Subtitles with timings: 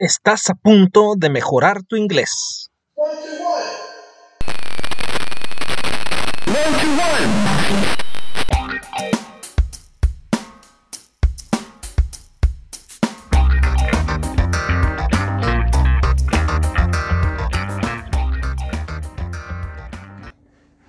[0.00, 2.70] Estás a punto de mejorar tu inglés.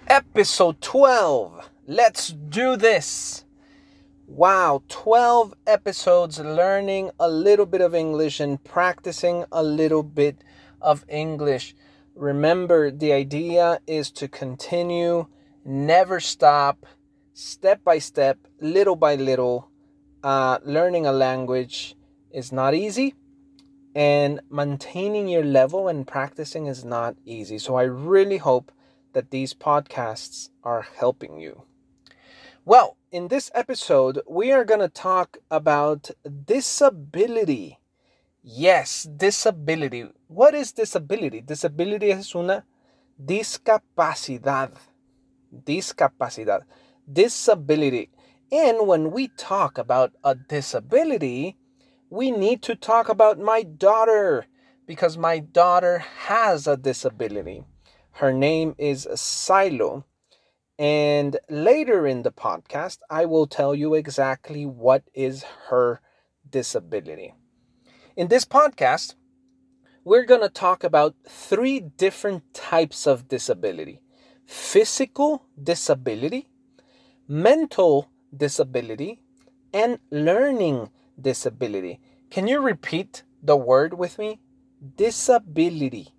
[0.05, 1.71] Episode 12.
[1.87, 3.43] Let's do this.
[4.31, 10.43] Wow, 12 episodes learning a little bit of English and practicing a little bit
[10.79, 11.75] of English.
[12.13, 15.25] Remember, the idea is to continue,
[15.65, 16.85] never stop,
[17.33, 19.71] step by step, little by little.
[20.23, 21.95] Uh, learning a language
[22.29, 23.15] is not easy,
[23.95, 27.57] and maintaining your level and practicing is not easy.
[27.57, 28.71] So, I really hope
[29.13, 31.63] that these podcasts are helping you.
[32.69, 36.11] Well, in this episode, we are going to talk about
[36.45, 37.79] disability.
[38.43, 40.05] Yes, disability.
[40.27, 41.41] What is disability?
[41.41, 42.63] Disability es una
[43.19, 44.73] discapacidad.
[45.51, 46.61] Discapacidad.
[47.11, 48.11] Disability.
[48.51, 51.57] And when we talk about a disability,
[52.11, 54.45] we need to talk about my daughter
[54.85, 57.63] because my daughter has a disability.
[58.11, 60.05] Her name is Silo.
[60.79, 65.99] And later in the podcast, I will tell you exactly what is her
[66.49, 67.33] disability.
[68.15, 69.15] In this podcast,
[70.05, 73.99] we're going to talk about three different types of disability
[74.45, 76.49] physical disability,
[77.27, 79.21] mental disability,
[79.73, 80.89] and learning
[81.21, 81.99] disability.
[82.31, 84.39] Can you repeat the word with me?
[84.95, 86.15] Disability.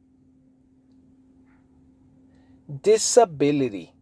[2.83, 3.95] Disability.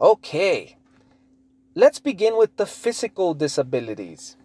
[0.00, 0.76] Okay,
[1.74, 4.36] let's begin with the physical disabilities.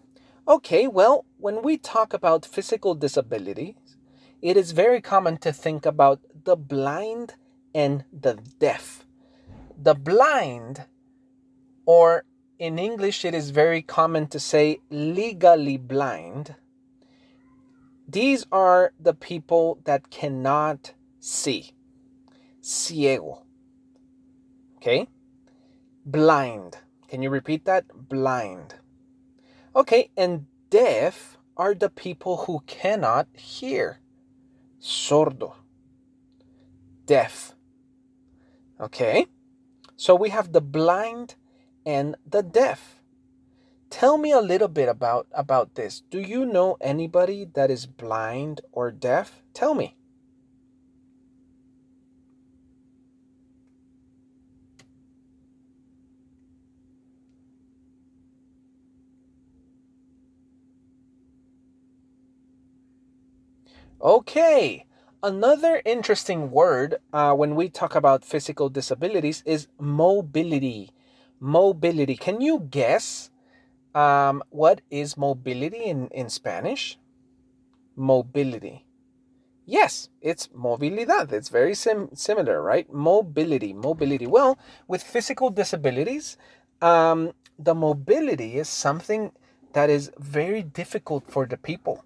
[0.48, 3.76] Okay, well, when we talk about physical disabilities,
[4.42, 7.34] it is very common to think about the blind
[7.72, 9.06] and the deaf.
[9.80, 10.86] The blind,
[11.86, 12.24] or
[12.58, 16.56] in English, it is very common to say legally blind.
[18.08, 21.74] These are the people that cannot see.
[22.60, 23.44] Ciego.
[24.78, 25.06] Okay?
[26.04, 26.78] Blind.
[27.08, 27.84] Can you repeat that?
[28.08, 28.76] Blind.
[29.74, 34.00] Okay, and deaf are the people who cannot hear.
[34.80, 35.54] Sordo.
[37.06, 37.54] Deaf.
[38.80, 39.26] Okay?
[39.96, 41.36] So we have the blind
[41.86, 43.00] and the deaf.
[43.90, 46.02] Tell me a little bit about about this.
[46.10, 49.42] Do you know anybody that is blind or deaf?
[49.54, 49.96] Tell me.
[64.00, 64.86] Okay,
[65.22, 70.90] another interesting word uh, when we talk about physical disabilities is mobility.
[71.40, 72.16] Mobility.
[72.16, 73.30] Can you guess
[73.94, 76.98] um, what is mobility in, in Spanish?
[77.96, 78.86] Mobility.
[79.66, 81.32] Yes, it's movilidad.
[81.32, 82.92] It's very sim- similar, right?
[82.92, 84.26] Mobility, mobility.
[84.26, 86.36] Well, with physical disabilities,
[86.82, 89.32] um, the mobility is something
[89.72, 92.04] that is very difficult for the people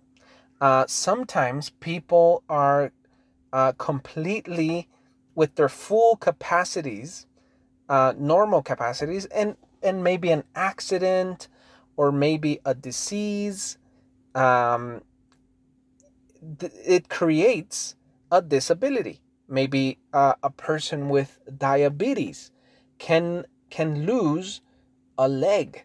[0.61, 2.93] uh, sometimes people are
[3.53, 4.89] uh, completely
[5.35, 7.27] with their full capacities,
[7.89, 11.49] uh, normal capacities, and and maybe an accident
[11.97, 13.79] or maybe a disease.
[14.35, 15.03] Um,
[16.59, 17.97] th- it creates
[18.31, 19.21] a disability.
[19.49, 22.51] Maybe uh, a person with diabetes
[22.99, 24.61] can can lose
[25.17, 25.85] a leg,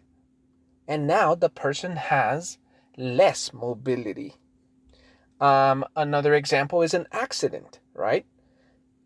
[0.88, 2.58] and now the person has
[2.96, 4.34] less mobility.
[5.44, 8.24] Um, another example is an accident, right?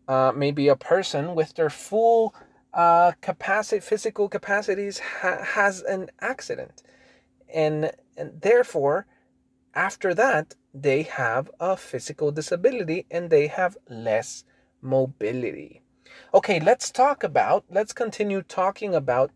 [0.07, 2.33] Uh, maybe a person with their full
[2.73, 6.81] uh, capacity, physical capacities, ha- has an accident,
[7.53, 9.05] and and therefore,
[9.73, 14.45] after that, they have a physical disability and they have less
[14.81, 15.81] mobility.
[16.33, 17.65] Okay, let's talk about.
[17.69, 19.31] Let's continue talking about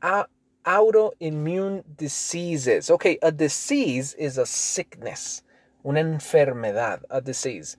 [0.00, 0.24] uh,
[0.64, 2.90] autoimmune diseases.
[2.90, 5.42] Okay, a disease is a sickness
[5.84, 7.76] una enfermedad, a disease.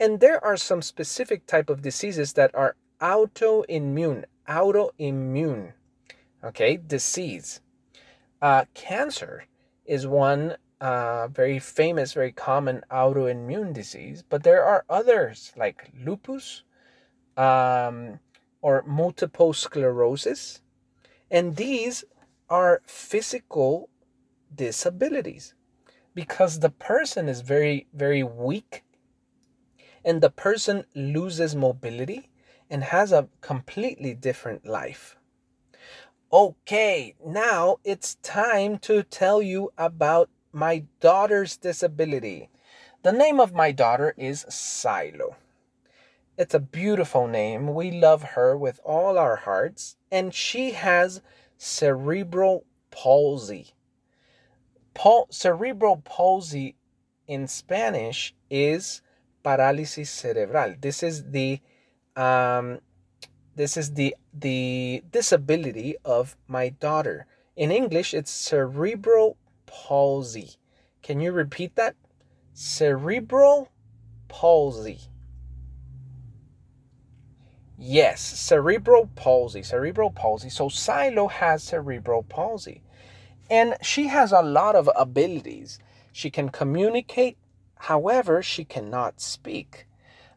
[0.00, 5.72] And there are some specific type of diseases that are autoimmune, autoimmune,
[6.42, 7.60] okay, disease.
[8.42, 9.44] Uh, cancer
[9.84, 16.62] is one uh, very famous, very common autoimmune disease, but there are others like lupus
[17.36, 18.18] um,
[18.60, 20.60] or multiple sclerosis,
[21.30, 22.04] and these
[22.50, 23.88] are physical
[24.54, 25.54] disabilities
[26.14, 28.84] because the person is very, very weak
[30.04, 32.28] and the person loses mobility
[32.68, 35.16] and has a completely different life.
[36.32, 42.50] Okay, now it's time to tell you about my daughter's disability.
[43.02, 45.36] The name of my daughter is Silo.
[46.36, 47.74] It's a beautiful name.
[47.74, 51.22] We love her with all our hearts, and she has
[51.56, 53.73] cerebral palsy.
[55.30, 56.76] Cerebral palsy
[57.26, 59.02] in Spanish is
[59.44, 60.74] parálisis cerebral.
[60.80, 61.60] This is the
[62.16, 62.80] um,
[63.56, 67.26] this is the the disability of my daughter.
[67.56, 69.36] In English, it's cerebral
[69.66, 70.56] palsy.
[71.02, 71.94] Can you repeat that?
[72.52, 73.68] Cerebral
[74.28, 75.00] palsy.
[77.76, 79.62] Yes, cerebral palsy.
[79.62, 80.48] Cerebral palsy.
[80.48, 82.82] So Silo has cerebral palsy.
[83.50, 85.78] And she has a lot of abilities.
[86.12, 87.36] She can communicate,
[87.76, 89.86] however, she cannot speak.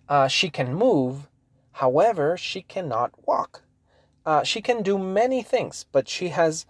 [0.10, 1.28] Uh, she can move,
[1.74, 3.64] however, she cannot walk.
[4.26, 6.66] Uh, she can do many things, but she has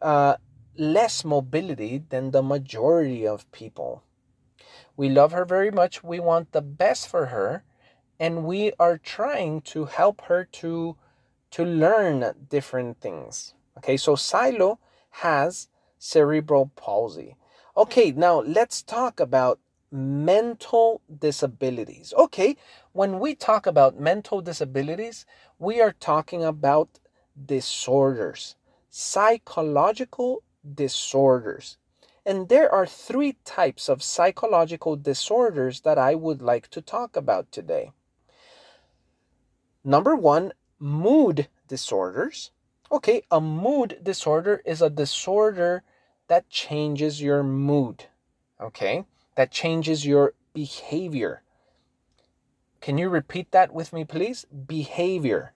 [0.00, 0.36] uh,
[0.76, 4.02] less mobility than the majority of people.
[4.96, 6.04] We love her very much.
[6.04, 7.64] We want the best for her,
[8.18, 10.96] and we are trying to help her to
[11.50, 13.52] to learn different things.
[13.76, 14.78] Okay, so Silo
[15.20, 15.68] has
[16.02, 17.36] cerebral palsy.
[17.76, 18.20] Okay, mm-hmm.
[18.20, 19.60] now let's talk about
[19.92, 22.12] mental disabilities.
[22.18, 22.56] Okay,
[22.92, 25.24] when we talk about mental disabilities,
[25.60, 26.98] we are talking about
[27.46, 28.56] disorders,
[28.90, 30.42] psychological
[30.74, 31.78] disorders.
[32.26, 37.52] And there are three types of psychological disorders that I would like to talk about
[37.52, 37.92] today.
[39.84, 42.50] Number one, mood disorders.
[42.90, 45.82] Okay, a mood disorder is a disorder
[46.32, 48.06] that changes your mood,
[48.58, 49.04] okay?
[49.36, 51.42] That changes your behavior.
[52.80, 54.46] Can you repeat that with me, please?
[54.46, 55.52] Behavior.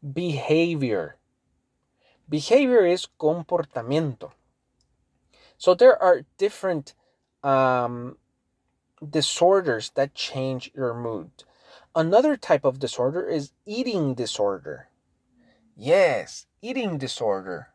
[0.00, 1.16] Behavior.
[2.26, 4.32] Behavior is comportamiento.
[5.58, 6.94] So there are different
[7.44, 8.16] um,
[9.06, 11.44] disorders that change your mood.
[11.94, 14.88] Another type of disorder is eating disorder.
[15.76, 17.71] Yes, eating disorder.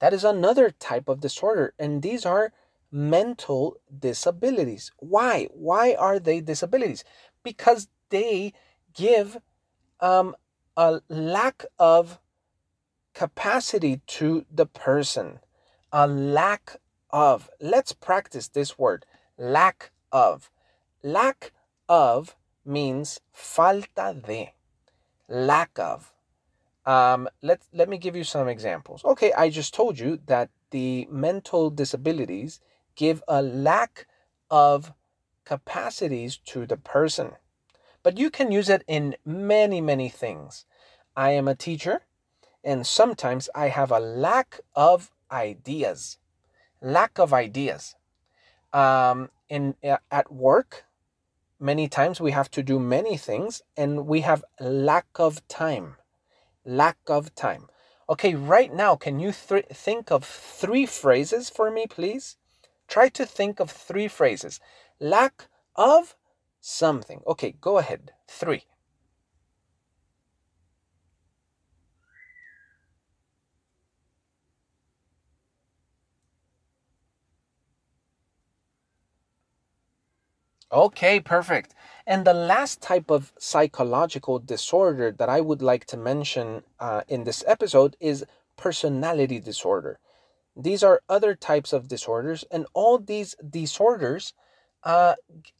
[0.00, 2.52] That is another type of disorder, and these are
[2.90, 4.90] mental disabilities.
[4.98, 5.48] Why?
[5.52, 7.04] Why are they disabilities?
[7.42, 8.52] Because they
[8.94, 9.38] give
[10.00, 10.34] um,
[10.76, 12.18] a lack of
[13.14, 15.40] capacity to the person.
[15.92, 16.76] A lack
[17.10, 17.50] of.
[17.60, 19.04] Let's practice this word
[19.36, 20.50] lack of.
[21.02, 21.52] Lack
[21.88, 24.54] of means falta de.
[25.28, 26.12] Lack of.
[26.86, 29.04] Um, let, let me give you some examples.
[29.04, 32.60] Okay, I just told you that the mental disabilities
[32.96, 34.06] give a lack
[34.50, 34.92] of
[35.44, 37.32] capacities to the person.
[38.02, 40.64] But you can use it in many, many things.
[41.16, 42.02] I am a teacher,
[42.64, 46.18] and sometimes I have a lack of ideas.
[46.80, 47.94] Lack of ideas.
[48.72, 50.84] Um, in at work,
[51.58, 55.96] many times we have to do many things, and we have lack of time
[56.64, 57.68] lack of time.
[58.08, 62.36] Okay, right now, can you th- think of three phrases for me, please?
[62.88, 64.58] Try to think of three phrases.
[64.98, 66.16] Lack of
[66.60, 67.22] something.
[67.26, 68.12] Okay, go ahead.
[68.28, 68.64] Three.
[80.72, 81.74] Okay, perfect.
[82.06, 87.24] And the last type of psychological disorder that I would like to mention uh, in
[87.24, 88.24] this episode is
[88.56, 89.98] personality disorder.
[90.56, 94.34] These are other types of disorders, and all these disorders
[94.84, 95.14] uh,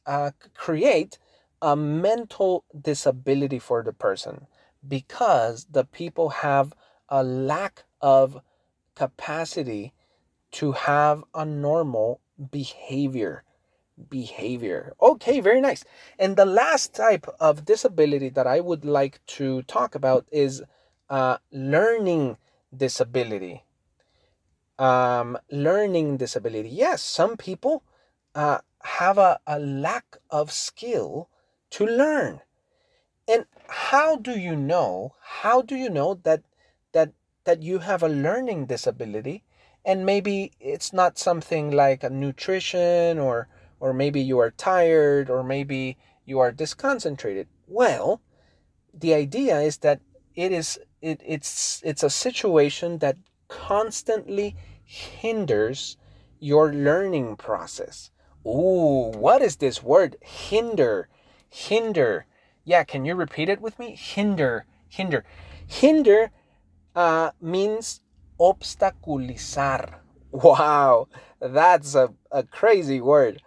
[0.05, 1.17] uh, create
[1.61, 4.47] a mental disability for the person
[4.87, 6.73] because the people have
[7.09, 8.41] a lack of
[8.95, 9.93] capacity
[10.51, 13.43] to have a normal behavior
[14.09, 14.93] behavior.
[15.01, 15.83] Okay, very nice.
[16.17, 20.63] And the last type of disability that I would like to talk about is
[21.09, 22.37] uh, learning
[22.75, 23.65] disability.
[24.79, 26.69] Um, learning disability.
[26.69, 27.83] Yes, some people
[28.33, 31.29] uh, have a, a lack of skill
[31.71, 32.41] to learn.
[33.27, 35.15] And how do you know?
[35.21, 36.43] How do you know that
[36.91, 37.13] that
[37.45, 39.43] that you have a learning disability?
[39.85, 43.47] And maybe it's not something like a nutrition or
[43.81, 47.47] or maybe you are tired, or maybe you are disconcentrated.
[47.67, 48.21] Well,
[48.93, 49.99] the idea is that
[50.35, 55.97] it is it, it's it's a situation that constantly hinders
[56.39, 58.11] your learning process.
[58.45, 60.15] Ooh, what is this word?
[60.21, 61.09] Hinder.
[61.49, 62.25] Hinder.
[62.63, 63.95] Yeah, can you repeat it with me?
[63.95, 64.65] Hinder.
[64.87, 65.25] Hinder.
[65.65, 66.31] Hinder
[66.95, 68.01] uh, means
[68.39, 69.95] obstaculizar.
[70.33, 71.09] Wow,
[71.41, 73.41] that's a, a crazy word.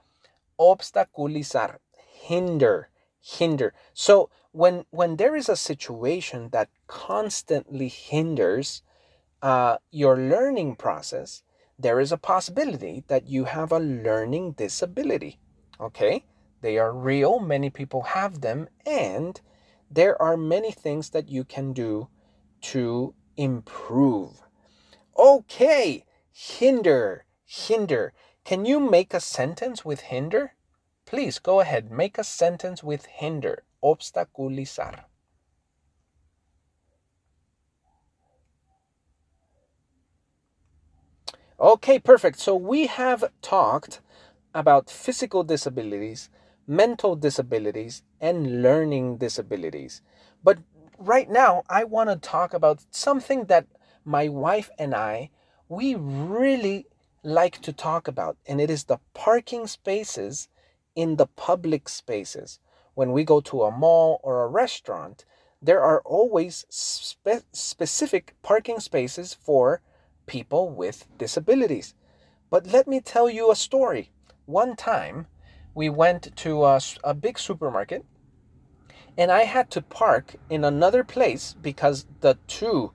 [0.59, 1.79] Obstaculizar.
[1.97, 2.91] Hinder.
[3.21, 3.75] Hinder.
[3.93, 8.83] So when when there is a situation that constantly hinders
[9.43, 11.43] uh, your learning process,
[11.79, 15.41] there is a possibility that you have a learning disability.
[15.81, 16.25] Okay?
[16.61, 19.41] They are real, many people have them, and
[19.91, 22.09] there are many things that you can do
[22.63, 24.41] to improve.
[25.19, 28.13] Okay, hinder, hinder.
[28.45, 30.55] Can you make a sentence with hinder?
[31.07, 35.05] Please go ahead, make a sentence with hinder, obstaculizar.
[41.59, 42.39] Okay, perfect.
[42.39, 44.01] So we have talked
[44.55, 46.29] about physical disabilities,
[46.67, 50.03] mental disabilities, and learning disabilities.
[50.43, 50.59] But
[50.99, 53.67] right now, I want to talk about something that
[54.05, 55.31] my wife and I,
[55.69, 56.87] we really
[57.25, 60.49] like to talk about, and it is the parking spaces
[60.95, 62.61] in the public spaces.
[62.95, 65.25] When we go to a mall or a restaurant,
[65.61, 69.81] there are always spe- specific parking spaces for
[70.27, 71.95] people with disabilities.
[72.51, 74.13] But let me tell you a story.
[74.47, 75.27] One time,
[75.75, 78.05] we went to a, a big supermarket
[79.17, 82.93] and I had to park in another place because the two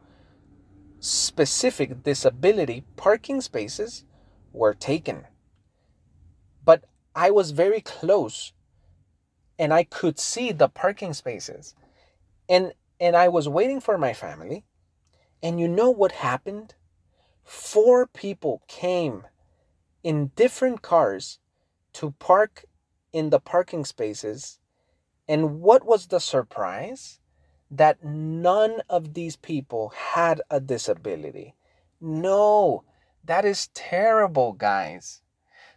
[0.99, 4.03] specific disability parking spaces
[4.51, 5.25] were taken.
[6.63, 8.53] But I was very close
[9.57, 11.75] and I could see the parking spaces.
[12.47, 14.65] And and I was waiting for my family.
[15.41, 16.75] And you know what happened?
[17.49, 19.23] four people came
[20.03, 21.39] in different cars
[21.91, 22.65] to park
[23.11, 24.59] in the parking spaces.
[25.27, 27.19] And what was the surprise?
[27.71, 31.55] That none of these people had a disability.
[31.99, 32.83] No,
[33.23, 35.21] that is terrible, guys.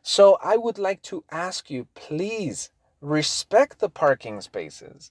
[0.03, 2.71] So I would like to ask you please
[3.01, 5.11] respect the parking spaces.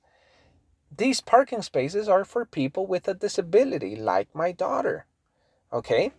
[0.95, 5.05] These parking spaces are for people with a disability, like my daughter.
[5.71, 6.11] Okay?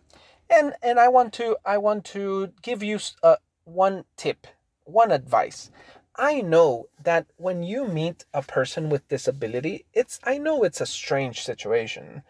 [0.52, 4.46] and and i want to i want to give you uh, one tip
[4.84, 5.70] one advice
[6.16, 10.86] i know that when you meet a person with disability it's i know it's a
[10.86, 12.22] strange situation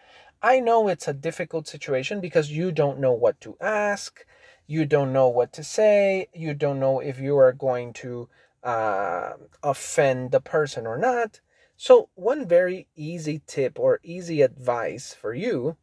[0.42, 4.24] i know it's a difficult situation because you don't know what to ask
[4.66, 8.28] you don't know what to say you don't know if you are going to
[8.62, 9.32] uh,
[9.62, 11.40] offend the person or not
[11.76, 15.76] so one very easy tip or easy advice for you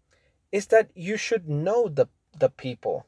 [0.51, 3.05] is that you should know the the people.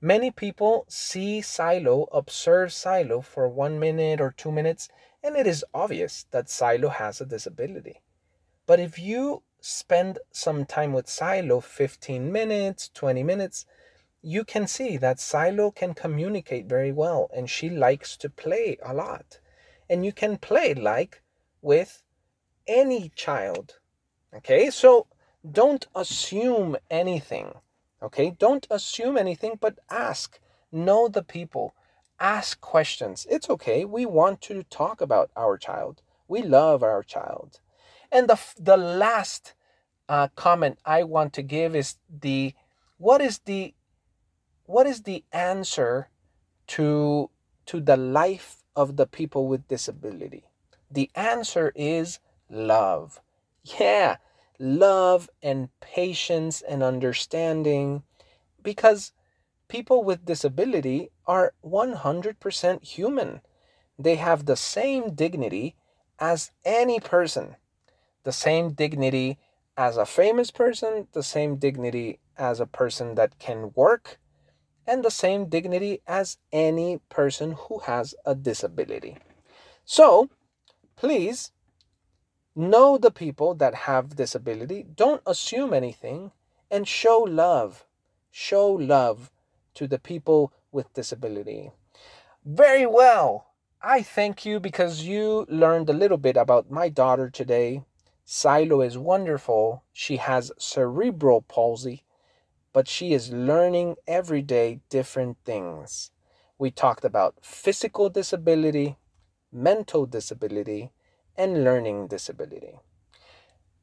[0.00, 4.88] Many people see Silo, observe Silo for one minute or two minutes,
[5.22, 8.02] and it is obvious that Silo has a disability.
[8.66, 13.64] But if you spend some time with Silo, 15 minutes, 20 minutes,
[14.22, 18.92] you can see that Silo can communicate very well and she likes to play a
[18.92, 19.38] lot.
[19.88, 21.22] And you can play like
[21.62, 22.02] with
[22.66, 23.78] any child.
[24.34, 25.06] Okay, so
[25.48, 27.54] don't assume anything.
[28.02, 30.40] Okay, don't assume anything, but ask.
[30.72, 31.74] Know the people.
[32.18, 33.26] Ask questions.
[33.30, 33.84] It's okay.
[33.84, 36.02] We want to talk about our child.
[36.28, 37.60] We love our child.
[38.10, 39.54] And the the last
[40.08, 42.54] uh, comment I want to give is the
[42.98, 43.74] what is the
[44.64, 46.08] what is the answer
[46.68, 47.30] to
[47.66, 50.44] to the life of the people with disability?
[50.90, 53.20] The answer is love.
[53.78, 54.16] Yeah,
[54.58, 58.04] love and patience and understanding
[58.62, 59.12] because
[59.68, 63.40] people with disability are 100% human.
[63.98, 65.76] They have the same dignity
[66.18, 67.56] as any person,
[68.26, 69.38] the same dignity
[69.76, 74.18] as a famous person, the same dignity as a person that can work,
[74.86, 79.16] and the same dignity as any person who has a disability.
[79.84, 80.28] So,
[80.96, 81.52] please
[82.58, 84.82] Know the people that have disability.
[84.82, 86.32] Don't assume anything
[86.70, 87.84] and show love.
[88.30, 89.30] Show love
[89.74, 91.70] to the people with disability.
[92.46, 93.48] Very well.
[93.82, 97.84] I thank you because you learned a little bit about my daughter today.
[98.28, 99.84] Silo is wonderful.
[99.92, 102.02] She has cerebral palsy,
[102.72, 106.10] but she is learning every day different things.
[106.58, 108.96] We talked about physical disability,
[109.52, 110.90] mental disability,
[111.36, 112.80] and learning disability.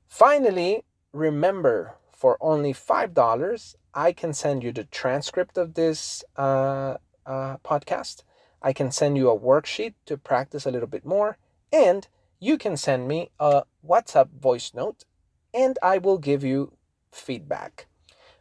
[0.09, 0.83] Finally,
[1.13, 8.23] remember for only $5, I can send you the transcript of this uh, uh, podcast.
[8.61, 11.37] I can send you a worksheet to practice a little bit more.
[11.71, 12.09] And
[12.43, 15.05] you can send me a WhatsApp voice note
[15.53, 16.73] and I will give you
[17.09, 17.87] feedback.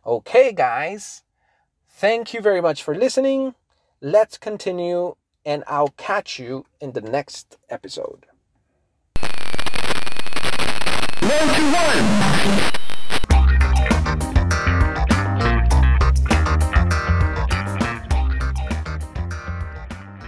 [0.04, 1.22] Okay, guys.
[1.88, 3.54] Thank you very much for listening.
[4.00, 8.26] Let's continue, and I'll catch you in the next episode.
[11.22, 12.71] Round to one.